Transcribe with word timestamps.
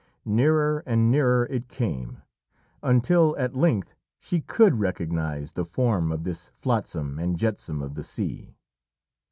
Nearer 0.25 0.81
and 0.87 1.11
nearer 1.11 1.45
it 1.45 1.67
came, 1.67 2.23
until 2.81 3.35
at 3.37 3.53
length 3.55 3.93
she 4.17 4.41
could 4.41 4.79
recognise 4.79 5.51
the 5.51 5.63
form 5.63 6.11
of 6.11 6.23
this 6.23 6.47
flotsam 6.55 7.19
and 7.19 7.37
jetsam 7.37 7.83
of 7.83 7.93
the 7.93 8.03
sea. 8.03 8.55